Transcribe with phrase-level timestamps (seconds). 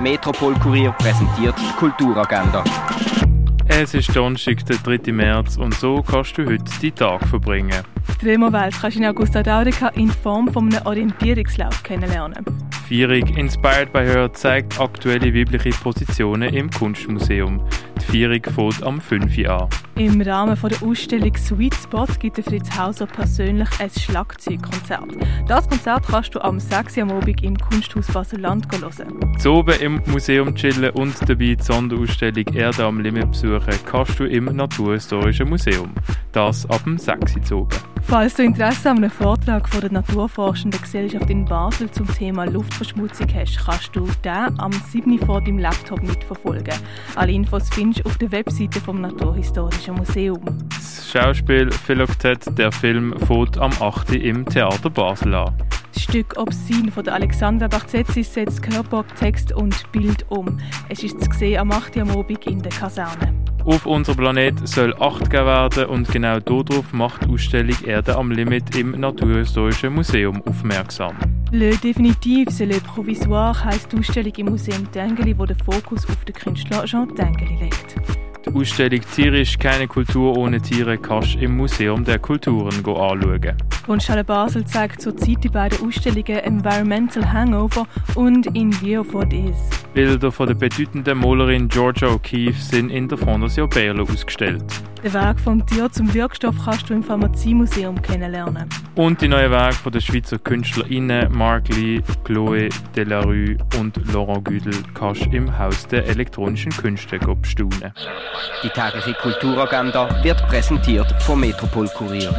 [0.00, 2.64] Metropol Kurier präsentiert die Kulturagenda.
[3.68, 5.12] Es ist Donnerstag, der 3.
[5.12, 7.84] März und so kannst du heute die Tag verbringen.
[8.20, 12.46] Die Römerwelt kannst du in Augusta Daurica in Form von einem Orientierungslauf kennenlernen.
[12.88, 17.62] Vierung Inspired by Her zeigt aktuelle weibliche Positionen im Kunstmuseum.
[18.00, 19.36] Die Vierung fängt am 5.
[19.36, 19.68] Uhr an.
[19.96, 25.16] Im Rahmen der Ausstellung Sweet Spot gibt Fritz Hauser persönlich ein Schlagzeugkonzert.
[25.46, 26.96] Das Konzert kannst du am 6.
[26.96, 29.38] Uhr am Abend im Kunsthaus Basel-Land hören.
[29.38, 34.24] Zu oben im Museum chillen und dabei die Sonderausstellung Erde am Limit besuchen kannst du
[34.24, 35.92] im Naturhistorischen Museum.
[36.32, 37.50] Das ab dem 6.
[37.52, 37.68] Uhr.
[38.10, 43.28] Falls du Interesse an einem Vortrag von der Naturforschenden Gesellschaft in Basel zum Thema Luftverschmutzung
[43.32, 45.16] hast, kannst du den am 7.
[45.20, 46.74] vor deinem Laptop mitverfolgen.
[47.14, 50.40] Alle Infos findest du auf der Webseite vom Naturhistorischen Museum.
[50.70, 54.10] Das Schauspiel Philoktet, der Film, fährt am 8.
[54.14, 55.54] im Theater Basel an.
[55.94, 60.58] Das Stück Obscene von Alexandra Barzetzi setzt Körper, Text und Bild um.
[60.88, 61.98] Es ist zu sehen am 8.
[61.98, 63.39] am Abend in der Kaserne.
[63.64, 68.30] Auf unserem Planet soll Acht gegeben werden und genau darauf macht die Ausstellung Erde am
[68.30, 71.16] Limit im Naturhistorischen Museum aufmerksam.
[71.52, 76.24] Le Definitiv, c'est le Provisoire heisst die Ausstellung im Museum Tengeli, wo den Fokus auf
[76.24, 77.96] den Künstler Jean Tengeli legt.
[78.46, 83.56] Die Ausstellung Tierisch keine Kultur ohne Tiere kannst du im Museum der Kulturen anschauen.
[83.84, 89.79] Kunsthalle Basel zeigt zurzeit die beiden Ausstellungen Environmental Hangover und In View of What Is.
[89.92, 94.64] Bilder von der bedeutenden Malerin Georgia O'Keeffe sind in der Fondation Berlo ausgestellt.
[95.02, 98.68] Den Weg vom Tier zum Wirkstoff kannst du im Pharmaziemuseum kennenlernen.
[98.94, 104.74] Und die neuen Werke von den Schweizer KünstlerInnen Mark Lee, Chloé Delarue und Laurent Güdel
[104.94, 107.92] kannst du im Haus der elektronischen Künste bestaunen.
[108.62, 112.32] Die tägliche Kulturagenda wird präsentiert vom Metropol Kurier.